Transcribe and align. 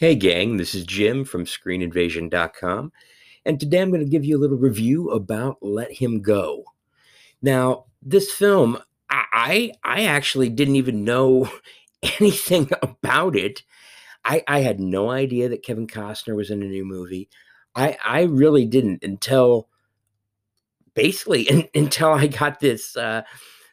Hey, 0.00 0.14
gang, 0.14 0.56
this 0.56 0.74
is 0.74 0.86
Jim 0.86 1.26
from 1.26 1.44
ScreenInvasion.com, 1.44 2.90
and 3.44 3.60
today 3.60 3.82
I'm 3.82 3.90
going 3.90 4.02
to 4.02 4.08
give 4.08 4.24
you 4.24 4.34
a 4.34 4.40
little 4.40 4.56
review 4.56 5.10
about 5.10 5.58
Let 5.60 5.92
Him 5.92 6.22
Go. 6.22 6.64
Now, 7.42 7.84
this 8.00 8.32
film, 8.32 8.78
I 9.10 9.72
I 9.84 10.04
actually 10.04 10.48
didn't 10.48 10.76
even 10.76 11.04
know 11.04 11.50
anything 12.18 12.70
about 12.80 13.36
it. 13.36 13.62
I, 14.24 14.42
I 14.48 14.60
had 14.60 14.80
no 14.80 15.10
idea 15.10 15.50
that 15.50 15.62
Kevin 15.62 15.86
Costner 15.86 16.34
was 16.34 16.50
in 16.50 16.62
a 16.62 16.66
new 16.66 16.86
movie. 16.86 17.28
I 17.74 17.98
I 18.02 18.22
really 18.22 18.64
didn't 18.64 19.04
until 19.04 19.68
basically 20.94 21.42
in, 21.50 21.68
until 21.74 22.14
I 22.14 22.26
got 22.28 22.58
this 22.58 22.96
uh, 22.96 23.24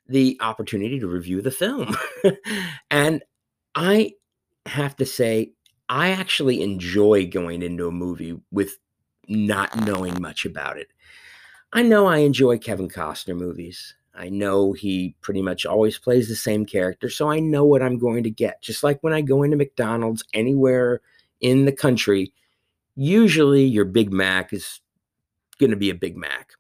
the 0.10 0.38
opportunity 0.42 1.00
to 1.00 1.08
review 1.08 1.42
the 1.42 1.52
film, 1.52 1.96
and 2.92 3.24
I 3.76 4.16
have 4.66 4.98
to 4.98 5.06
say 5.06 5.54
I 5.90 6.10
actually 6.10 6.62
enjoy 6.62 7.28
going 7.28 7.62
into 7.62 7.88
a 7.88 7.92
movie 7.92 8.40
with 8.52 8.78
not 9.28 9.74
uh-huh. 9.74 9.86
knowing 9.86 10.22
much 10.22 10.46
about 10.46 10.78
it. 10.78 10.90
I 11.74 11.82
know 11.82 12.08
I 12.08 12.20
enjoy 12.20 12.58
Kevin 12.60 12.90
Costner 12.90 13.36
movies. 13.36 13.96
I 14.16 14.30
know 14.30 14.74
he 14.74 15.16
pretty 15.22 15.42
much 15.42 15.66
always 15.66 15.98
plays 16.00 16.28
the 16.28 16.36
same 16.36 16.66
character, 16.66 17.10
so 17.10 17.30
I 17.30 17.40
know 17.40 17.66
what 17.66 17.84
I'm 17.84 18.00
going 18.00 18.24
to 18.24 18.32
get. 18.32 18.62
Just 18.62 18.84
like 18.84 19.00
when 19.02 19.14
I 19.14 19.22
go 19.22 19.44
into 19.44 19.58
McDonald's 19.58 20.24
anywhere 20.34 21.02
in 21.40 21.66
the 21.66 21.72
country, 21.72 22.34
usually 22.96 23.64
your 23.64 23.86
Big 23.86 24.12
Mac 24.12 24.54
is 24.54 24.82
going 25.60 25.70
to 25.70 25.78
be 25.78 25.92
a 25.92 25.96
Big 25.96 26.18
Mac. 26.18 26.54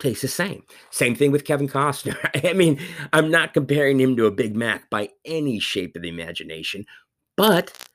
Tastes 0.00 0.22
the 0.22 0.28
same. 0.28 0.64
Same 0.90 1.14
thing 1.14 1.30
with 1.30 1.44
Kevin 1.44 1.68
Costner. 1.68 2.16
I 2.48 2.52
mean, 2.52 2.80
I'm 3.12 3.30
not 3.30 3.54
comparing 3.54 4.00
him 4.00 4.16
to 4.16 4.26
a 4.26 4.32
Big 4.32 4.56
Mac 4.56 4.90
by 4.90 5.10
any 5.24 5.60
shape 5.60 5.94
of 5.94 6.02
the 6.02 6.08
imagination, 6.08 6.84
but 7.36 7.87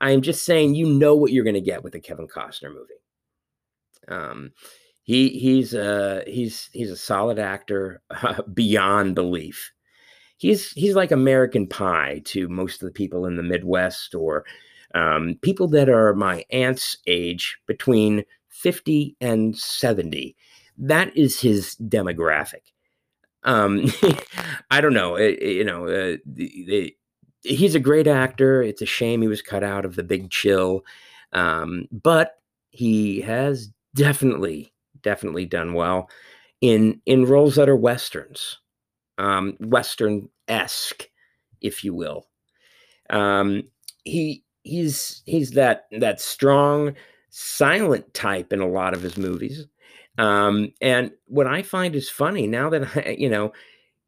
I 0.00 0.10
am 0.10 0.22
just 0.22 0.44
saying 0.44 0.74
you 0.74 0.86
know 0.86 1.14
what 1.14 1.32
you're 1.32 1.44
going 1.44 1.54
to 1.54 1.60
get 1.60 1.82
with 1.84 1.94
a 1.94 2.00
Kevin 2.00 2.26
Costner 2.26 2.72
movie. 2.72 2.94
Um, 4.08 4.52
he 5.02 5.28
he's 5.30 5.74
uh 5.74 6.22
he's 6.26 6.70
he's 6.72 6.90
a 6.90 6.96
solid 6.96 7.38
actor 7.38 8.02
uh, 8.10 8.42
beyond 8.54 9.14
belief. 9.14 9.72
He's 10.36 10.70
he's 10.72 10.94
like 10.94 11.10
American 11.10 11.66
Pie 11.66 12.22
to 12.26 12.48
most 12.48 12.82
of 12.82 12.86
the 12.86 12.92
people 12.92 13.26
in 13.26 13.36
the 13.36 13.42
Midwest 13.42 14.14
or 14.14 14.44
um, 14.94 15.36
people 15.42 15.68
that 15.68 15.88
are 15.88 16.14
my 16.14 16.44
aunt's 16.50 16.96
age 17.06 17.58
between 17.66 18.24
50 18.48 19.16
and 19.20 19.56
70. 19.56 20.36
That 20.78 21.16
is 21.16 21.40
his 21.40 21.76
demographic. 21.76 22.72
Um, 23.44 23.86
I 24.70 24.80
don't 24.80 24.94
know. 24.94 25.16
It, 25.16 25.38
it, 25.40 25.56
you 25.56 25.64
know, 25.64 25.86
uh, 25.86 26.16
the, 26.26 26.64
the, 26.66 26.96
he's 27.42 27.74
a 27.74 27.80
great 27.80 28.06
actor. 28.06 28.62
It's 28.62 28.82
a 28.82 28.86
shame 28.86 29.22
he 29.22 29.28
was 29.28 29.42
cut 29.42 29.62
out 29.64 29.84
of 29.84 29.96
the 29.96 30.02
Big 30.02 30.30
Chill, 30.30 30.82
um, 31.32 31.86
but 31.90 32.38
he 32.70 33.20
has 33.22 33.70
definitely, 33.94 34.72
definitely 35.02 35.46
done 35.46 35.74
well 35.74 36.08
in 36.60 37.00
in 37.06 37.24
roles 37.24 37.56
that 37.56 37.68
are 37.68 37.76
westerns, 37.76 38.58
um, 39.18 39.56
western 39.60 40.28
esque, 40.48 41.08
if 41.60 41.84
you 41.84 41.94
will. 41.94 42.26
Um, 43.10 43.64
he 44.04 44.44
he's 44.62 45.22
he's 45.26 45.52
that 45.52 45.86
that 45.92 46.20
strong, 46.20 46.94
silent 47.30 48.12
type 48.14 48.52
in 48.52 48.60
a 48.60 48.68
lot 48.68 48.94
of 48.94 49.02
his 49.02 49.16
movies. 49.16 49.66
Um, 50.18 50.72
and 50.80 51.12
what 51.26 51.46
I 51.46 51.62
find 51.62 51.94
is 51.94 52.10
funny 52.10 52.46
now 52.46 52.70
that 52.70 52.96
I, 53.06 53.16
you 53.18 53.28
know, 53.30 53.52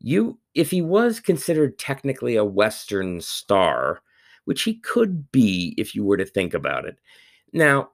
you 0.03 0.39
if 0.55 0.71
he 0.71 0.83
was 0.83 1.21
considered 1.21 1.79
technically 1.79 2.37
a 2.37 2.45
western 2.45 3.21
star 3.21 4.03
which 4.45 4.63
he 4.63 4.75
could 4.75 5.31
be 5.31 5.73
if 5.79 5.95
you 5.95 6.05
were 6.05 6.17
to 6.17 6.25
think 6.25 6.53
about 6.53 6.85
it. 6.85 6.99
Now 7.53 7.91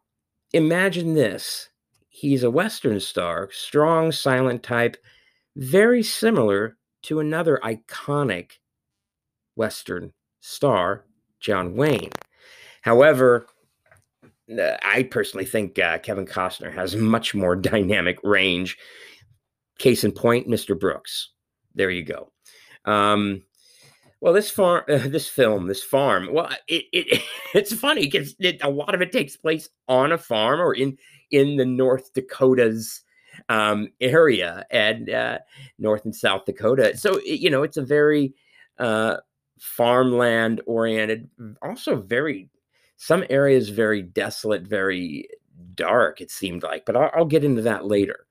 imagine 0.54 1.12
this. 1.12 1.68
He's 2.08 2.42
a 2.42 2.50
western 2.50 3.00
star 3.00 3.50
strong 3.52 4.10
silent 4.10 4.62
type 4.62 4.96
very 5.56 6.02
similar 6.02 6.76
to 7.02 7.20
another 7.20 7.60
iconic 7.62 8.52
western 9.54 10.12
star 10.40 11.04
john 11.40 11.74
wayne. 11.76 12.10
However 12.82 13.46
uh, 14.50 14.76
i 14.82 15.02
personally 15.02 15.44
think 15.44 15.78
uh, 15.78 15.98
kevin 15.98 16.24
costner 16.24 16.72
has 16.72 16.96
much 16.96 17.34
more 17.34 17.54
dynamic 17.72 18.18
range. 18.24 18.78
Case 19.78 20.02
in 20.04 20.12
point 20.12 20.48
mr 20.48 20.78
brooks 20.78 21.30
there 21.74 21.90
you 21.90 22.04
go. 22.04 22.32
Um, 22.84 23.42
well, 24.20 24.32
this 24.32 24.50
farm, 24.50 24.84
uh, 24.88 24.98
this 25.08 25.28
film, 25.28 25.66
this 25.66 25.82
farm. 25.82 26.28
Well, 26.32 26.50
it, 26.66 26.84
it 26.92 27.22
it's 27.54 27.72
funny 27.72 28.02
because 28.02 28.34
it, 28.38 28.58
a 28.62 28.70
lot 28.70 28.94
of 28.94 29.02
it 29.02 29.12
takes 29.12 29.36
place 29.36 29.68
on 29.88 30.12
a 30.12 30.18
farm 30.18 30.60
or 30.60 30.74
in 30.74 30.98
in 31.30 31.56
the 31.56 31.66
North 31.66 32.12
Dakotas 32.14 33.02
um, 33.48 33.88
area 34.00 34.66
and 34.70 35.10
uh, 35.10 35.38
North 35.78 36.04
and 36.04 36.14
South 36.14 36.44
Dakota. 36.44 36.96
So 36.96 37.20
you 37.20 37.50
know, 37.50 37.62
it's 37.62 37.76
a 37.76 37.82
very 37.82 38.34
uh, 38.78 39.18
farmland 39.58 40.60
oriented. 40.66 41.28
Also, 41.62 41.96
very 41.96 42.48
some 42.96 43.24
areas 43.30 43.68
very 43.68 44.02
desolate, 44.02 44.62
very 44.62 45.28
dark. 45.74 46.20
It 46.20 46.30
seemed 46.30 46.62
like, 46.64 46.84
but 46.84 46.96
I'll, 46.96 47.10
I'll 47.14 47.24
get 47.24 47.44
into 47.44 47.62
that 47.62 47.86
later. 47.86 48.26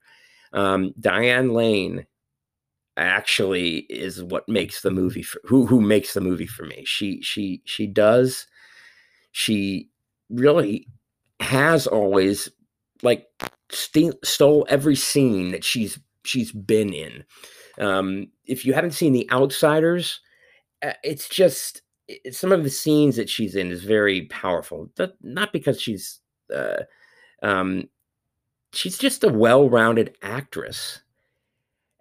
Um, 0.52 0.94
Diane 1.00 1.52
Lane 1.52 2.06
actually 2.98 3.78
is 3.90 4.22
what 4.22 4.48
makes 4.48 4.82
the 4.82 4.90
movie 4.90 5.22
for 5.22 5.40
who 5.44 5.66
who 5.66 5.80
makes 5.80 6.14
the 6.14 6.20
movie 6.20 6.46
for 6.46 6.64
me. 6.64 6.84
She 6.84 7.22
she 7.22 7.62
she 7.64 7.86
does 7.86 8.46
she 9.32 9.88
really 10.30 10.88
has 11.40 11.86
always 11.86 12.48
like 13.02 13.26
st- 13.70 14.24
stole 14.24 14.66
every 14.68 14.96
scene 14.96 15.52
that 15.52 15.64
she's 15.64 15.98
she's 16.24 16.52
been 16.52 16.92
in. 16.92 17.24
Um, 17.78 18.26
if 18.46 18.66
you 18.66 18.74
haven't 18.74 18.92
seen 18.92 19.12
The 19.12 19.30
Outsiders, 19.30 20.20
uh, 20.82 20.94
it's 21.04 21.28
just 21.28 21.82
some 22.32 22.50
of 22.52 22.64
the 22.64 22.70
scenes 22.70 23.16
that 23.16 23.28
she's 23.28 23.54
in 23.54 23.70
is 23.70 23.84
very 23.84 24.22
powerful. 24.26 24.90
Not 25.22 25.52
because 25.52 25.80
she's 25.80 26.20
uh, 26.54 26.82
um, 27.42 27.88
she's 28.72 28.98
just 28.98 29.22
a 29.22 29.28
well-rounded 29.28 30.16
actress 30.22 31.00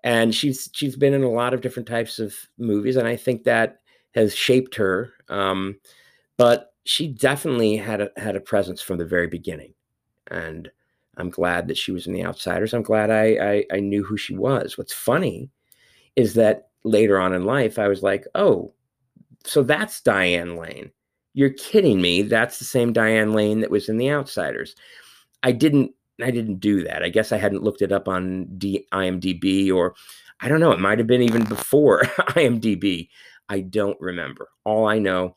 and 0.03 0.33
she's 0.33 0.69
she's 0.73 0.95
been 0.95 1.13
in 1.13 1.23
a 1.23 1.31
lot 1.31 1.53
of 1.53 1.61
different 1.61 1.87
types 1.87 2.19
of 2.19 2.35
movies, 2.57 2.95
and 2.95 3.07
I 3.07 3.15
think 3.15 3.43
that 3.43 3.79
has 4.15 4.35
shaped 4.35 4.75
her. 4.75 5.13
Um, 5.29 5.79
but 6.37 6.73
she 6.85 7.07
definitely 7.07 7.77
had 7.77 8.01
a 8.01 8.11
had 8.17 8.35
a 8.35 8.41
presence 8.41 8.81
from 8.81 8.97
the 8.97 9.05
very 9.05 9.27
beginning, 9.27 9.73
and 10.29 10.69
I'm 11.17 11.29
glad 11.29 11.67
that 11.67 11.77
she 11.77 11.91
was 11.91 12.07
in 12.07 12.13
The 12.13 12.23
Outsiders. 12.23 12.73
I'm 12.73 12.83
glad 12.83 13.09
I, 13.09 13.63
I, 13.71 13.77
I 13.77 13.79
knew 13.79 14.03
who 14.03 14.17
she 14.17 14.35
was. 14.35 14.77
What's 14.77 14.93
funny 14.93 15.49
is 16.15 16.35
that 16.35 16.69
later 16.83 17.19
on 17.19 17.33
in 17.33 17.43
life, 17.43 17.79
I 17.79 17.87
was 17.87 18.03
like, 18.03 18.25
oh, 18.35 18.73
so 19.43 19.63
that's 19.63 20.01
Diane 20.01 20.55
Lane. 20.55 20.91
You're 21.33 21.51
kidding 21.51 22.01
me. 22.01 22.21
That's 22.21 22.59
the 22.59 22.65
same 22.65 22.93
Diane 22.93 23.33
Lane 23.33 23.61
that 23.61 23.71
was 23.71 23.89
in 23.89 23.97
The 23.97 24.11
Outsiders. 24.11 24.75
I 25.43 25.51
didn't 25.51 25.91
I 26.21 26.31
didn't 26.31 26.59
do 26.59 26.83
that. 26.83 27.03
I 27.03 27.09
guess 27.09 27.31
I 27.31 27.37
hadn't 27.37 27.63
looked 27.63 27.81
it 27.81 27.91
up 27.91 28.07
on 28.07 28.45
D- 28.57 28.87
IMDb 28.91 29.71
or 29.71 29.93
I 30.39 30.47
don't 30.47 30.59
know. 30.59 30.71
It 30.71 30.79
might 30.79 30.97
have 30.97 31.07
been 31.07 31.21
even 31.21 31.43
before 31.43 32.01
IMDb. 32.29 33.09
I 33.49 33.61
don't 33.61 33.99
remember. 33.99 34.49
All 34.65 34.87
I 34.87 34.99
know 34.99 35.35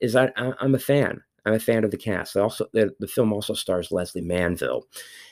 is 0.00 0.12
that 0.12 0.32
I'm 0.36 0.74
a 0.74 0.78
fan. 0.78 1.22
I'm 1.46 1.54
a 1.54 1.60
fan 1.60 1.84
of 1.84 1.92
the 1.92 1.96
cast. 1.96 2.36
Also, 2.36 2.66
the, 2.72 2.94
the 2.98 3.06
film 3.06 3.32
also 3.32 3.54
stars 3.54 3.92
Lesley 3.92 4.20
Manville, 4.20 4.84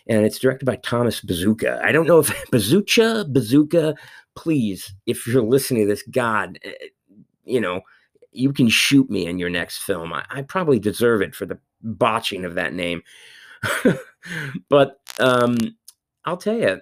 and 0.07 0.25
it's 0.25 0.39
directed 0.39 0.65
by 0.65 0.77
Thomas 0.77 1.21
Bazooka. 1.21 1.81
I 1.83 1.91
don't 1.91 2.07
know 2.07 2.21
if 2.21 2.33
Bazooka, 2.51 3.27
Bazooka. 3.29 3.97
Please, 4.37 4.95
if 5.07 5.27
you're 5.27 5.43
listening 5.43 5.83
to 5.83 5.93
this, 5.93 6.05
God, 6.05 6.59
eh, 6.63 6.73
you 7.45 7.61
know, 7.61 7.81
you 8.31 8.53
can 8.53 8.69
shoot 8.69 9.11
me 9.11 9.27
in 9.27 9.39
your 9.39 9.51
next 9.51 9.79
film. 9.79 10.13
I, 10.13 10.25
I 10.31 10.43
probably 10.43 10.79
deserve 10.79 11.21
it 11.21 11.35
for 11.35 11.47
the 11.47 11.59
botching 11.83 12.45
of 12.45 12.55
that 12.55 12.75
name. 12.75 13.03
but 14.69 14.99
um, 15.19 15.57
I'll 16.25 16.37
tell 16.37 16.57
you, 16.59 16.81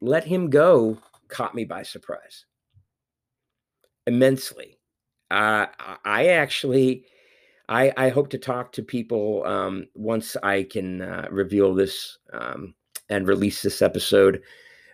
let 0.00 0.24
him 0.24 0.50
go 0.50 0.98
caught 1.28 1.54
me 1.54 1.64
by 1.64 1.82
surprise 1.82 2.44
immensely. 4.06 4.78
Uh, 5.30 5.66
I 6.04 6.26
actually, 6.28 7.06
I, 7.68 7.92
I 7.96 8.08
hope 8.10 8.28
to 8.30 8.38
talk 8.38 8.72
to 8.72 8.82
people 8.82 9.44
um, 9.46 9.86
once 9.94 10.36
I 10.42 10.64
can 10.64 11.00
uh, 11.00 11.28
reveal 11.30 11.74
this 11.74 12.18
um, 12.32 12.74
and 13.08 13.26
release 13.26 13.62
this 13.62 13.80
episode 13.80 14.42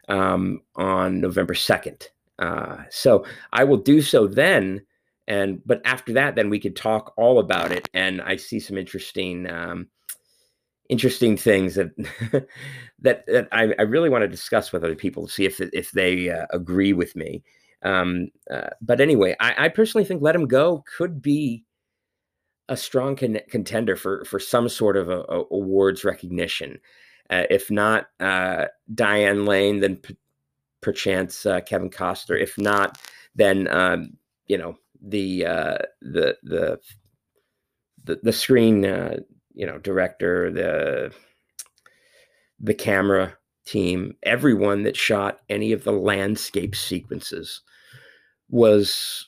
um, 0.09 0.61
on 0.77 1.21
November 1.21 1.55
second. 1.55 2.09
Uh, 2.39 2.85
so 2.91 3.25
I 3.53 3.65
will 3.65 3.79
do 3.79 4.01
so 4.01 4.29
then, 4.29 4.83
and 5.27 5.61
but 5.67 5.81
after 5.85 6.13
that, 6.13 6.37
then 6.37 6.51
we 6.51 6.61
could 6.61 6.77
talk 6.77 7.13
all 7.17 7.41
about 7.41 7.73
it. 7.73 7.89
And 7.95 8.23
I 8.23 8.37
see 8.37 8.61
some 8.61 8.79
interesting 8.79 9.51
um, 9.51 9.89
interesting 10.89 11.37
things 11.37 11.75
that 11.75 11.91
that, 13.01 13.27
that 13.27 13.49
I, 13.53 13.75
I, 13.79 13.83
really 13.83 14.09
want 14.09 14.23
to 14.23 14.29
discuss 14.29 14.73
with 14.73 14.85
other 14.85 14.95
people 14.95 15.27
to 15.27 15.33
see 15.33 15.45
if 15.45 15.61
if 15.61 15.93
they 15.93 16.31
uh, 16.31 16.47
agree 16.51 16.93
with 16.93 17.15
me. 17.15 17.43
Um, 17.83 18.29
uh, 18.51 18.71
but 18.81 19.01
anyway, 19.01 19.37
I, 19.41 19.67
I, 19.67 19.69
personally 19.69 20.05
think 20.05 20.23
"Let 20.23 20.35
Him 20.35 20.47
Go" 20.47 20.85
could 20.97 21.23
be 21.23 21.65
a 22.69 22.77
strong 22.77 23.17
con- 23.17 23.41
contender 23.51 23.97
for 23.97 24.25
for 24.25 24.41
some 24.41 24.69
sort 24.69 24.97
of 24.97 25.09
a, 25.09 25.21
a 25.21 25.45
awards 25.51 26.05
recognition. 26.05 26.79
Uh, 27.31 27.45
if 27.51 27.71
not 27.71 28.07
uh, 28.21 28.67
Diane 28.95 29.45
Lane, 29.45 29.81
then 29.81 29.97
p- 29.97 30.17
perchance 30.81 31.45
uh, 31.45 31.61
Kevin 31.61 31.91
Costner. 31.91 32.41
If 32.41 32.57
not, 32.59 32.99
then 33.35 33.69
um, 33.69 34.17
you 34.47 34.59
know 34.59 34.77
the 35.01 35.47
uh, 35.47 35.79
the 36.01 36.37
the 36.43 36.81
the, 38.05 38.19
the 38.23 38.33
screen 38.33 38.85
you 39.59 39.67
know 39.67 39.77
director, 39.79 40.51
the 40.51 41.13
the 42.61 42.75
camera 42.75 43.37
team, 43.67 44.17
everyone 44.23 44.85
that 44.85 44.97
shot 44.97 45.41
any 45.49 45.73
of 45.73 45.85
the 45.85 45.93
landscape 45.93 46.75
sequences 46.75 47.61
was 48.49 49.27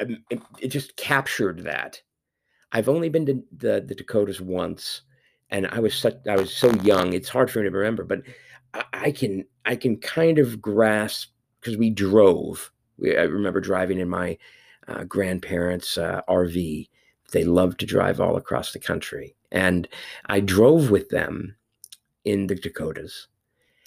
um, 0.00 0.24
it 0.58 0.68
just 0.68 0.96
captured 0.96 1.64
that. 1.64 2.00
I've 2.72 2.88
only 2.88 3.08
been 3.08 3.26
to 3.26 3.42
the, 3.56 3.84
the 3.86 3.94
Dakotas 3.94 4.40
once, 4.40 5.02
and 5.50 5.66
I 5.66 5.78
was 5.80 5.94
such 5.94 6.16
I 6.26 6.36
was 6.36 6.54
so 6.54 6.72
young. 6.82 7.12
It's 7.12 7.28
hard 7.28 7.50
for 7.50 7.58
me 7.58 7.68
to 7.68 7.76
remember, 7.76 8.04
but 8.04 8.22
I, 8.72 8.84
I 8.92 9.10
can 9.10 9.44
I 9.66 9.76
can 9.76 9.98
kind 9.98 10.38
of 10.38 10.62
grasp 10.62 11.30
because 11.60 11.76
we 11.76 11.90
drove. 11.90 12.72
I 13.04 13.22
remember 13.22 13.60
driving 13.60 13.98
in 13.98 14.08
my 14.08 14.38
uh, 14.88 15.04
grandparents' 15.04 15.98
uh, 15.98 16.22
RV. 16.26 16.88
They 17.32 17.44
loved 17.44 17.80
to 17.80 17.86
drive 17.86 18.20
all 18.20 18.36
across 18.36 18.72
the 18.72 18.78
country, 18.78 19.34
and 19.50 19.88
I 20.26 20.40
drove 20.40 20.90
with 20.90 21.08
them 21.08 21.56
in 22.24 22.46
the 22.46 22.54
Dakotas. 22.54 23.28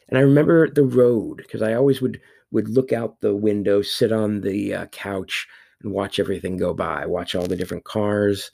And 0.08 0.18
I 0.18 0.22
remember 0.22 0.70
the 0.70 0.84
road 0.84 1.38
because 1.38 1.62
I 1.62 1.74
always 1.74 2.02
would 2.02 2.20
would 2.52 2.70
look 2.70 2.92
out 2.92 3.22
the 3.22 3.36
window, 3.36 3.82
sit 3.82 4.12
on 4.12 4.42
the 4.42 4.74
uh, 4.74 4.86
couch, 4.88 5.48
and 5.82 5.94
watch 5.94 6.20
everything 6.20 6.58
go 6.58 6.74
by, 6.74 7.06
watch 7.06 7.36
all 7.36 7.46
the 7.46 7.56
different 7.56 7.84
cars, 7.84 8.52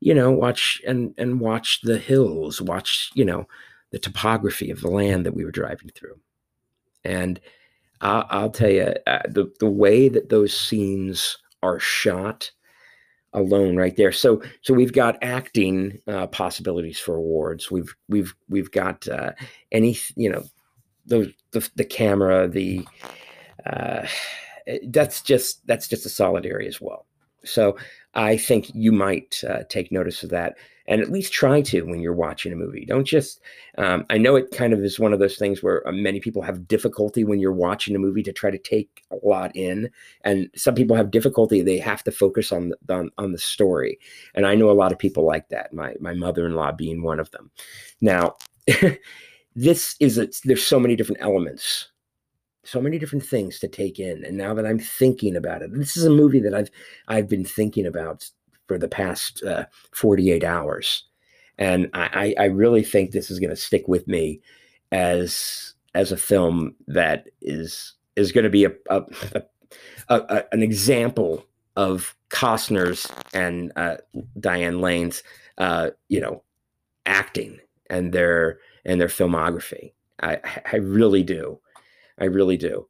you 0.00 0.14
know, 0.14 0.30
watch 0.30 0.80
and 0.86 1.14
and 1.18 1.40
watch 1.40 1.80
the 1.82 1.98
hills, 1.98 2.60
watch 2.60 3.10
you 3.14 3.24
know 3.24 3.46
the 3.90 3.98
topography 3.98 4.70
of 4.70 4.80
the 4.80 4.90
land 4.90 5.24
that 5.24 5.34
we 5.34 5.44
were 5.44 5.50
driving 5.50 5.90
through, 5.94 6.18
and 7.04 7.40
I'll, 8.00 8.26
I'll 8.30 8.50
tell 8.50 8.70
you 8.70 8.94
uh, 9.06 9.22
the 9.28 9.52
the 9.60 9.70
way 9.70 10.08
that 10.08 10.28
those 10.28 10.58
scenes 10.58 11.38
are 11.62 11.80
shot 11.80 12.50
alone 13.38 13.76
right 13.76 13.96
there. 13.96 14.12
So 14.12 14.42
so 14.62 14.74
we've 14.74 14.92
got 14.92 15.18
acting 15.22 16.00
uh, 16.06 16.26
possibilities 16.28 16.98
for 16.98 17.16
awards. 17.16 17.70
We've 17.70 17.94
we've 18.08 18.34
we've 18.48 18.70
got 18.70 19.06
uh, 19.08 19.32
any 19.72 19.98
you 20.16 20.30
know 20.30 20.44
the, 21.06 21.32
the 21.52 21.68
the 21.76 21.84
camera 21.84 22.48
the 22.48 22.86
uh, 23.66 24.06
that's 24.88 25.22
just 25.22 25.66
that's 25.66 25.88
just 25.88 26.06
a 26.06 26.10
solid 26.10 26.46
area 26.46 26.68
as 26.68 26.80
well. 26.80 27.06
So 27.44 27.76
I 28.14 28.36
think 28.36 28.74
you 28.74 28.92
might 28.92 29.42
uh, 29.48 29.62
take 29.68 29.92
notice 29.92 30.22
of 30.22 30.30
that 30.30 30.56
and 30.88 31.02
at 31.02 31.12
least 31.12 31.32
try 31.32 31.60
to 31.60 31.82
when 31.82 32.00
you're 32.00 32.14
watching 32.14 32.52
a 32.52 32.56
movie. 32.56 32.84
Don't 32.86 33.04
just. 33.04 33.40
Um, 33.76 34.06
I 34.10 34.18
know 34.18 34.34
it 34.34 34.50
kind 34.50 34.72
of 34.72 34.80
is 34.80 34.98
one 34.98 35.12
of 35.12 35.20
those 35.20 35.36
things 35.36 35.62
where 35.62 35.86
uh, 35.86 35.92
many 35.92 36.18
people 36.18 36.42
have 36.42 36.66
difficulty 36.66 37.22
when 37.22 37.38
you're 37.38 37.52
watching 37.52 37.94
a 37.94 38.00
movie 38.00 38.22
to 38.24 38.32
try 38.32 38.50
to 38.50 38.58
take 38.58 39.04
a 39.12 39.16
lot 39.22 39.54
in, 39.54 39.90
and 40.22 40.48
some 40.56 40.74
people 40.74 40.96
have 40.96 41.12
difficulty. 41.12 41.60
They 41.60 41.78
have 41.78 42.02
to 42.04 42.10
focus 42.10 42.50
on 42.50 42.70
the, 42.70 42.94
on, 42.94 43.10
on 43.18 43.32
the 43.32 43.38
story, 43.38 44.00
and 44.34 44.46
I 44.46 44.54
know 44.54 44.70
a 44.70 44.72
lot 44.72 44.90
of 44.90 44.98
people 44.98 45.24
like 45.24 45.50
that. 45.50 45.72
My 45.72 45.94
my 46.00 46.14
mother-in-law 46.14 46.72
being 46.72 47.02
one 47.02 47.20
of 47.20 47.30
them. 47.30 47.52
Now. 48.00 48.36
this 49.56 49.96
is 49.98 50.18
a, 50.18 50.28
there's 50.44 50.62
so 50.62 50.78
many 50.78 50.94
different 50.94 51.22
elements 51.22 51.88
so 52.64 52.82
many 52.82 52.98
different 52.98 53.24
things 53.24 53.58
to 53.58 53.66
take 53.66 53.98
in 53.98 54.24
and 54.24 54.36
now 54.36 54.52
that 54.52 54.66
i'm 54.66 54.78
thinking 54.78 55.34
about 55.34 55.62
it 55.62 55.72
this 55.72 55.96
is 55.96 56.04
a 56.04 56.10
movie 56.10 56.38
that 56.38 56.54
i've 56.54 56.70
i've 57.08 57.28
been 57.28 57.44
thinking 57.44 57.86
about 57.86 58.30
for 58.68 58.78
the 58.78 58.88
past 58.88 59.42
uh, 59.42 59.64
48 59.92 60.44
hours 60.44 61.04
and 61.58 61.90
i 61.94 62.34
i 62.38 62.44
really 62.44 62.82
think 62.84 63.10
this 63.10 63.30
is 63.30 63.40
going 63.40 63.50
to 63.50 63.56
stick 63.56 63.88
with 63.88 64.06
me 64.06 64.40
as 64.92 65.74
as 65.94 66.12
a 66.12 66.16
film 66.16 66.74
that 66.86 67.28
is 67.42 67.94
is 68.16 68.32
going 68.32 68.44
to 68.44 68.50
be 68.50 68.64
a, 68.64 68.72
a, 68.90 69.02
a, 69.34 69.42
a, 70.08 70.44
an 70.52 70.62
example 70.62 71.44
of 71.76 72.16
Costner's 72.30 73.06
and 73.32 73.72
uh, 73.76 73.96
Diane 74.40 74.80
Lane's, 74.80 75.22
uh, 75.58 75.90
you 76.08 76.20
know, 76.20 76.42
acting 77.06 77.58
and 77.88 78.12
their 78.12 78.58
and 78.84 79.00
their 79.00 79.08
filmography. 79.08 79.92
I, 80.20 80.38
I 80.72 80.76
really 80.76 81.22
do. 81.22 81.60
I 82.18 82.24
really 82.24 82.56
do. 82.56 82.88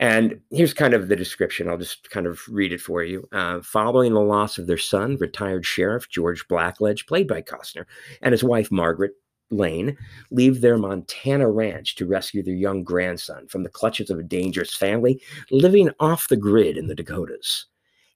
And 0.00 0.40
here's 0.50 0.74
kind 0.74 0.94
of 0.94 1.08
the 1.08 1.16
description. 1.16 1.68
I'll 1.68 1.78
just 1.78 2.08
kind 2.10 2.26
of 2.26 2.40
read 2.48 2.72
it 2.72 2.80
for 2.80 3.02
you. 3.02 3.28
Uh, 3.32 3.60
following 3.62 4.14
the 4.14 4.20
loss 4.20 4.56
of 4.56 4.66
their 4.66 4.78
son, 4.78 5.16
retired 5.16 5.66
sheriff 5.66 6.08
George 6.08 6.46
Blackledge, 6.46 7.06
played 7.06 7.26
by 7.26 7.42
Costner, 7.42 7.84
and 8.22 8.32
his 8.32 8.44
wife 8.44 8.70
Margaret 8.70 9.12
Lane, 9.50 9.96
leave 10.30 10.60
their 10.60 10.78
Montana 10.78 11.50
ranch 11.50 11.96
to 11.96 12.06
rescue 12.06 12.42
their 12.42 12.54
young 12.54 12.84
grandson 12.84 13.48
from 13.48 13.64
the 13.64 13.70
clutches 13.70 14.10
of 14.10 14.18
a 14.18 14.24
dangerous 14.24 14.74
family 14.74 15.20
living 15.50 15.90
off 15.98 16.28
the 16.28 16.36
grid 16.36 16.76
in 16.76 16.86
the 16.86 16.94
Dakotas. 16.94 17.66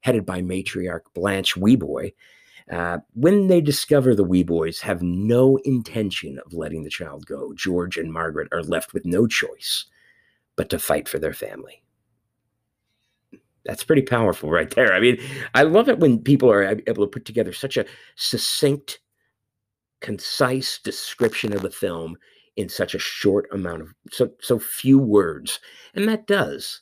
Headed 0.02 0.26
by 0.26 0.40
matriarch 0.40 1.02
Blanche 1.14 1.54
Weboy, 1.54 2.12
uh, 2.70 2.98
when 3.14 3.48
they 3.48 3.60
discover 3.60 4.14
the 4.14 4.24
Weboys 4.24 4.80
have 4.80 5.02
no 5.02 5.58
intention 5.64 6.38
of 6.44 6.52
letting 6.52 6.84
the 6.84 6.90
child 6.90 7.26
go, 7.26 7.52
George 7.54 7.96
and 7.96 8.12
Margaret 8.12 8.48
are 8.52 8.62
left 8.62 8.92
with 8.92 9.04
no 9.04 9.26
choice 9.26 9.86
but 10.56 10.70
to 10.70 10.78
fight 10.78 11.08
for 11.08 11.18
their 11.18 11.32
family. 11.32 11.82
That's 13.64 13.84
pretty 13.84 14.02
powerful 14.02 14.50
right 14.50 14.70
there. 14.70 14.92
I 14.92 15.00
mean, 15.00 15.18
I 15.54 15.62
love 15.62 15.88
it 15.88 16.00
when 16.00 16.18
people 16.18 16.50
are 16.50 16.62
able 16.64 17.04
to 17.04 17.10
put 17.10 17.24
together 17.24 17.52
such 17.52 17.76
a 17.76 17.86
succinct, 18.16 18.98
concise 20.00 20.80
description 20.80 21.52
of 21.52 21.62
the 21.62 21.70
film 21.70 22.16
in 22.56 22.68
such 22.68 22.94
a 22.94 22.98
short 22.98 23.48
amount 23.52 23.82
of 23.82 23.94
so 24.10 24.30
so 24.40 24.58
few 24.58 24.98
words. 24.98 25.60
And 25.94 26.08
that 26.08 26.26
does. 26.26 26.80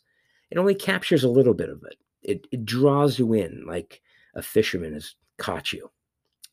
It 0.51 0.59
only 0.59 0.75
captures 0.75 1.23
a 1.23 1.29
little 1.29 1.55
bit 1.55 1.69
of 1.69 1.83
it. 1.85 1.97
It 2.23 2.47
it 2.51 2.65
draws 2.65 3.19
you 3.19 3.35
in 3.35 3.65
like 3.67 4.01
a 4.35 4.43
fisherman 4.43 4.95
has 4.95 5.15
caught 5.39 5.73
you. 5.73 5.91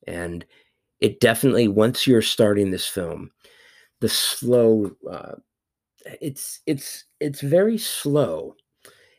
And 0.05 0.45
it 0.99 1.19
definitely 1.19 1.67
once 1.67 2.05
you're 2.05 2.21
starting 2.21 2.71
this 2.71 2.87
film, 2.87 3.31
the 4.01 4.09
slow 4.09 4.91
uh, 5.09 5.35
it's 6.21 6.61
it's 6.65 7.05
it's 7.19 7.41
very 7.41 7.77
slow. 7.77 8.55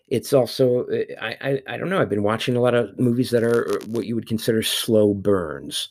It's 0.09 0.33
also 0.33 0.85
eh, 0.87 1.05
I, 1.21 1.37
I 1.41 1.63
I 1.75 1.77
don't 1.77 1.91
know. 1.91 2.01
I've 2.01 2.09
been 2.09 2.23
watching 2.23 2.57
a 2.57 2.61
lot 2.61 2.75
of 2.75 2.99
movies 2.99 3.31
that 3.31 3.43
are 3.43 3.69
uh, 3.69 3.85
what 3.87 4.07
you 4.07 4.15
would 4.15 4.29
consider 4.29 4.63
slow 4.63 5.15
burns, 5.15 5.89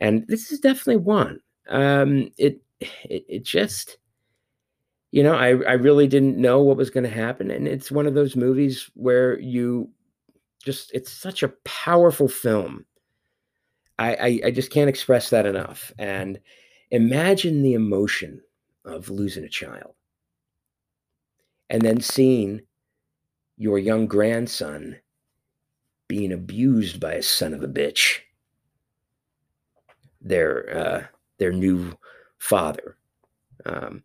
and 0.00 0.26
this 0.28 0.52
is 0.52 0.60
definitely 0.60 0.98
one. 0.98 1.40
Um, 1.68 2.30
it 2.38 2.60
it 2.80 3.24
it 3.28 3.42
just 3.44 3.98
you 5.12 5.22
know 5.22 5.34
I 5.34 5.48
I 5.48 5.72
really 5.74 6.06
didn't 6.06 6.38
know 6.38 6.62
what 6.62 6.76
was 6.76 6.90
going 6.90 7.04
to 7.04 7.10
happen, 7.10 7.50
and 7.50 7.66
it's 7.68 7.90
one 7.90 8.06
of 8.06 8.14
those 8.14 8.36
movies 8.36 8.90
where 8.94 9.38
you 9.40 9.90
just 10.64 10.92
it's 10.94 11.12
such 11.12 11.42
a 11.42 11.48
powerful 11.64 12.28
film. 12.28 12.84
I, 13.98 14.14
I, 14.14 14.40
I 14.46 14.50
just 14.50 14.70
can't 14.70 14.88
express 14.88 15.30
that 15.30 15.46
enough. 15.46 15.92
And 15.98 16.40
imagine 16.90 17.62
the 17.62 17.74
emotion 17.74 18.40
of 18.84 19.08
losing 19.08 19.44
a 19.44 19.48
child 19.48 19.94
and 21.70 21.82
then 21.82 22.00
seeing 22.00 22.60
your 23.56 23.78
young 23.78 24.06
grandson 24.06 24.96
being 26.08 26.32
abused 26.32 27.00
by 27.00 27.14
a 27.14 27.22
son 27.22 27.54
of 27.54 27.62
a 27.62 27.68
bitch, 27.68 28.20
their 30.20 30.76
uh, 30.76 31.02
their 31.38 31.52
new 31.52 31.96
father, 32.38 32.96
um, 33.66 34.02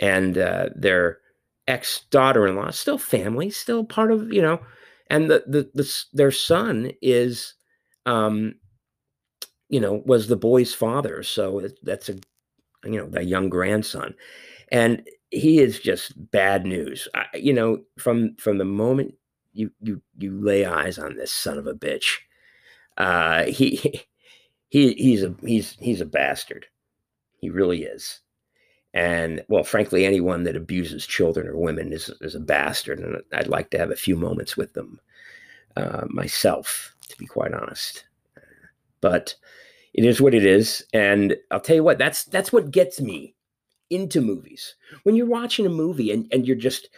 and 0.00 0.38
uh, 0.38 0.68
their 0.74 1.18
ex 1.68 2.02
daughter-in-law, 2.10 2.70
still 2.70 2.98
family, 2.98 3.50
still 3.50 3.84
part 3.84 4.10
of 4.10 4.32
you 4.32 4.42
know, 4.42 4.60
and 5.08 5.30
the 5.30 5.44
the, 5.46 5.70
the 5.74 6.04
their 6.12 6.30
son 6.30 6.90
is, 7.02 7.54
um, 8.06 8.54
you 9.68 9.80
know, 9.80 10.02
was 10.06 10.28
the 10.28 10.36
boy's 10.36 10.74
father, 10.74 11.22
so 11.22 11.68
that's 11.82 12.08
a 12.08 12.14
you 12.84 12.98
know 12.98 13.08
the 13.08 13.24
young 13.24 13.48
grandson, 13.48 14.14
and 14.70 15.06
he 15.30 15.60
is 15.60 15.80
just 15.80 16.12
bad 16.30 16.66
news. 16.66 17.08
I, 17.14 17.26
you 17.34 17.52
know, 17.52 17.82
from 17.98 18.36
from 18.36 18.58
the 18.58 18.64
moment 18.64 19.14
you 19.52 19.70
you 19.80 20.00
you 20.18 20.38
lay 20.40 20.64
eyes 20.64 20.98
on 20.98 21.16
this 21.16 21.32
son 21.32 21.58
of 21.58 21.66
a 21.66 21.74
bitch, 21.74 22.06
uh, 22.96 23.44
he 23.44 24.02
he 24.68 24.92
he's 24.94 25.22
a 25.22 25.34
he's 25.42 25.76
he's 25.80 26.00
a 26.00 26.06
bastard. 26.06 26.66
He 27.38 27.50
really 27.50 27.82
is. 27.84 28.20
And 28.94 29.44
well, 29.48 29.64
frankly, 29.64 30.06
anyone 30.06 30.44
that 30.44 30.56
abuses 30.56 31.06
children 31.06 31.46
or 31.46 31.56
women 31.56 31.92
is 31.92 32.10
is 32.22 32.34
a 32.34 32.40
bastard, 32.40 32.98
and 32.98 33.22
I'd 33.32 33.48
like 33.48 33.70
to 33.70 33.78
have 33.78 33.90
a 33.90 33.96
few 33.96 34.16
moments 34.16 34.56
with 34.56 34.72
them 34.72 35.00
uh, 35.76 36.06
myself, 36.08 36.94
to 37.08 37.16
be 37.18 37.26
quite 37.26 37.52
honest. 37.52 38.06
But 39.02 39.34
it 39.92 40.04
is 40.04 40.20
what 40.20 40.34
it 40.34 40.46
is, 40.46 40.82
and 40.94 41.36
I'll 41.50 41.60
tell 41.60 41.76
you 41.76 41.84
what 41.84 41.98
that's 41.98 42.24
that's 42.24 42.52
what 42.52 42.70
gets 42.70 43.00
me 43.00 43.35
into 43.90 44.20
movies. 44.20 44.74
When 45.02 45.14
you're 45.14 45.26
watching 45.26 45.66
a 45.66 45.70
movie 45.70 46.10
and, 46.10 46.26
and 46.32 46.46
you're 46.46 46.56
just, 46.56 46.88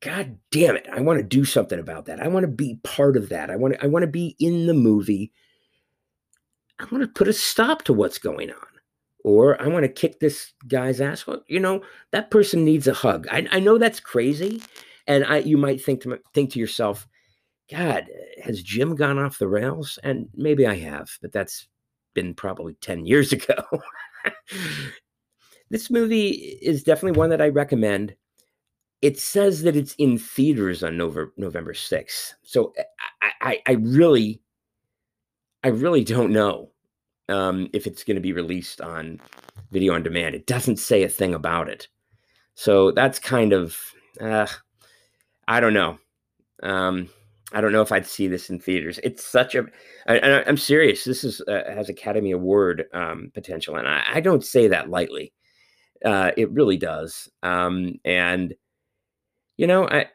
God 0.00 0.38
damn 0.50 0.76
it, 0.76 0.86
I 0.92 1.00
want 1.00 1.18
to 1.18 1.22
do 1.22 1.44
something 1.44 1.78
about 1.78 2.06
that. 2.06 2.20
I 2.20 2.28
want 2.28 2.44
to 2.44 2.48
be 2.48 2.78
part 2.82 3.16
of 3.16 3.28
that. 3.30 3.50
I 3.50 3.56
want 3.56 3.74
to, 3.74 3.84
I 3.84 3.86
want 3.86 4.02
to 4.02 4.08
be 4.08 4.36
in 4.38 4.66
the 4.66 4.74
movie 4.74 5.32
I 6.78 6.84
want 6.90 7.02
to 7.02 7.08
put 7.08 7.28
a 7.28 7.32
stop 7.32 7.82
to 7.84 7.92
what's 7.92 8.18
going 8.18 8.50
on. 8.50 8.56
Or 9.24 9.60
I 9.60 9.66
want 9.66 9.82
to 9.82 9.88
kick 9.88 10.20
this 10.20 10.52
guy's 10.68 11.00
ass. 11.00 11.26
Well, 11.26 11.42
you 11.48 11.58
know, 11.58 11.82
that 12.12 12.30
person 12.30 12.64
needs 12.64 12.86
a 12.86 12.94
hug. 12.94 13.26
I, 13.30 13.46
I 13.50 13.60
know 13.60 13.76
that's 13.76 13.98
crazy. 13.98 14.62
And 15.08 15.24
I, 15.24 15.38
you 15.38 15.56
might 15.56 15.82
think 15.82 16.02
to 16.02 16.18
think 16.32 16.52
to 16.52 16.60
yourself, 16.60 17.08
God, 17.70 18.06
has 18.42 18.62
Jim 18.62 18.94
gone 18.94 19.18
off 19.18 19.38
the 19.38 19.48
rails? 19.48 19.98
And 20.04 20.28
maybe 20.34 20.66
I 20.66 20.76
have, 20.76 21.10
but 21.20 21.32
that's 21.32 21.66
been 22.14 22.34
probably 22.34 22.74
10 22.74 23.04
years 23.04 23.32
ago. 23.32 23.56
This 25.70 25.90
movie 25.90 26.30
is 26.62 26.82
definitely 26.82 27.18
one 27.18 27.30
that 27.30 27.40
I 27.40 27.48
recommend. 27.48 28.14
It 29.02 29.18
says 29.18 29.62
that 29.62 29.76
it's 29.76 29.94
in 29.94 30.18
theaters 30.18 30.82
on 30.82 30.96
November, 30.96 31.32
November 31.36 31.72
6th. 31.72 32.34
So 32.42 32.72
eh, 32.76 32.82
I, 33.22 33.32
I, 33.40 33.62
I 33.66 33.72
really, 33.72 34.40
I 35.62 35.68
really 35.68 36.04
don't 36.04 36.32
know 36.32 36.70
um, 37.28 37.68
if 37.72 37.86
it's 37.86 38.04
going 38.04 38.14
to 38.14 38.20
be 38.20 38.32
released 38.32 38.80
on 38.80 39.20
video 39.70 39.94
on 39.94 40.02
demand. 40.02 40.34
It 40.34 40.46
doesn't 40.46 40.78
say 40.78 41.02
a 41.02 41.08
thing 41.08 41.34
about 41.34 41.68
it. 41.68 41.88
So 42.54 42.90
that's 42.90 43.18
kind 43.18 43.52
of, 43.52 43.76
uh, 44.20 44.46
I 45.46 45.60
don't 45.60 45.74
know. 45.74 45.98
Um, 46.62 47.10
I 47.52 47.60
don't 47.60 47.72
know 47.72 47.82
if 47.82 47.92
I'd 47.92 48.06
see 48.06 48.28
this 48.28 48.50
in 48.50 48.58
theaters. 48.58 48.98
It's 49.04 49.24
such 49.24 49.54
a, 49.54 49.66
and 50.06 50.44
I'm 50.46 50.56
serious. 50.56 51.04
This 51.04 51.22
is 51.22 51.40
uh, 51.42 51.62
has 51.68 51.88
Academy 51.88 52.32
Award 52.32 52.86
um, 52.92 53.30
potential, 53.34 53.76
and 53.76 53.86
I, 53.86 54.02
I, 54.14 54.20
don't 54.20 54.44
say 54.44 54.66
that 54.68 54.90
lightly. 54.90 55.32
Uh, 56.04 56.32
it 56.36 56.50
really 56.50 56.76
does. 56.76 57.28
Um, 57.42 57.94
and 58.04 58.54
you 59.56 59.66
know, 59.66 59.88
I, 59.88 60.06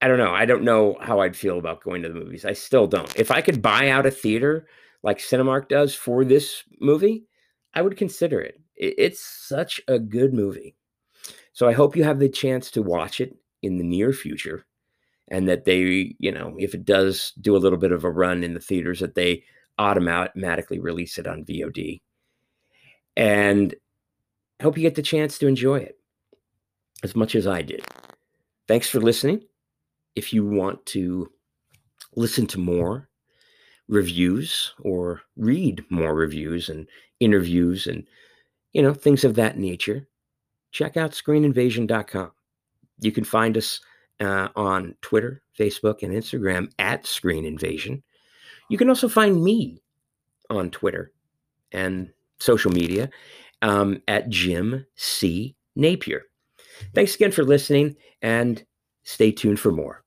I 0.00 0.08
don't 0.08 0.18
know. 0.18 0.32
I 0.32 0.44
don't 0.44 0.62
know 0.62 0.96
how 1.00 1.20
I'd 1.20 1.36
feel 1.36 1.58
about 1.58 1.82
going 1.82 2.02
to 2.02 2.08
the 2.08 2.14
movies. 2.14 2.44
I 2.44 2.52
still 2.52 2.86
don't. 2.86 3.14
If 3.18 3.30
I 3.30 3.40
could 3.40 3.62
buy 3.62 3.88
out 3.88 4.06
a 4.06 4.10
theater 4.10 4.66
like 5.02 5.18
Cinemark 5.18 5.68
does 5.68 5.94
for 5.94 6.24
this 6.24 6.62
movie, 6.80 7.26
I 7.74 7.82
would 7.82 7.96
consider 7.96 8.40
it. 8.40 8.60
it 8.76 8.94
it's 8.98 9.20
such 9.20 9.80
a 9.88 9.98
good 9.98 10.32
movie. 10.34 10.76
So 11.52 11.66
I 11.66 11.72
hope 11.72 11.96
you 11.96 12.04
have 12.04 12.18
the 12.18 12.28
chance 12.28 12.70
to 12.72 12.82
watch 12.82 13.20
it 13.20 13.36
in 13.62 13.78
the 13.78 13.84
near 13.84 14.12
future 14.12 14.66
and 15.28 15.48
that 15.48 15.64
they, 15.64 16.14
you 16.18 16.30
know, 16.30 16.54
if 16.58 16.74
it 16.74 16.84
does 16.84 17.32
do 17.40 17.56
a 17.56 17.58
little 17.58 17.78
bit 17.78 17.92
of 17.92 18.04
a 18.04 18.10
run 18.10 18.44
in 18.44 18.54
the 18.54 18.60
theaters, 18.60 19.00
that 19.00 19.14
they 19.14 19.42
automatically 19.78 20.78
release 20.78 21.18
it 21.18 21.26
on 21.26 21.44
VOD. 21.44 22.00
And 23.16 23.74
I 24.60 24.64
hope 24.64 24.76
you 24.76 24.82
get 24.82 24.94
the 24.94 25.02
chance 25.02 25.38
to 25.38 25.46
enjoy 25.46 25.76
it 25.76 25.98
as 27.02 27.14
much 27.14 27.34
as 27.34 27.46
I 27.46 27.62
did. 27.62 27.84
Thanks 28.68 28.88
for 28.88 29.00
listening. 29.00 29.42
If 30.14 30.32
you 30.32 30.46
want 30.46 30.84
to 30.86 31.30
listen 32.14 32.46
to 32.48 32.58
more 32.58 33.08
reviews 33.88 34.72
or 34.80 35.20
read 35.36 35.84
more 35.90 36.14
reviews 36.14 36.68
and 36.68 36.88
interviews 37.20 37.86
and 37.86 38.04
you 38.72 38.82
know 38.82 38.94
things 38.94 39.24
of 39.24 39.34
that 39.34 39.58
nature, 39.58 40.08
check 40.72 40.96
out 40.96 41.12
screeninvasion.com. 41.12 42.32
You 43.00 43.12
can 43.12 43.24
find 43.24 43.56
us 43.56 43.80
uh, 44.20 44.48
on 44.56 44.94
Twitter, 45.02 45.42
Facebook, 45.58 46.02
and 46.02 46.12
Instagram 46.12 46.72
at 46.78 47.06
Screen 47.06 47.44
Invasion. 47.44 48.02
You 48.68 48.78
can 48.78 48.88
also 48.88 49.08
find 49.08 49.42
me 49.42 49.82
on 50.50 50.70
Twitter 50.70 51.12
and 51.72 52.10
social 52.38 52.70
media 52.70 53.10
um, 53.62 54.02
at 54.08 54.28
Jim 54.28 54.86
C. 54.96 55.56
Napier. 55.74 56.22
Thanks 56.94 57.14
again 57.14 57.32
for 57.32 57.44
listening 57.44 57.96
and 58.22 58.64
stay 59.04 59.32
tuned 59.32 59.60
for 59.60 59.72
more. 59.72 60.05